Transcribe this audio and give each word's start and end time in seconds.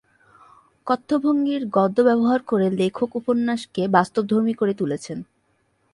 কথ্যভঙ্গির 0.87 1.63
গদ্য 1.67 1.97
ব্যবহার 2.03 2.39
করে 2.41 2.67
লেখক 2.71 3.09
উপন্যাসকে 3.15 3.83
বাস্তবধর্মী 3.87 4.53
করে 4.53 4.73
তুলেছেন। 4.73 5.17